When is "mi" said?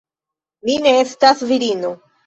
0.69-0.79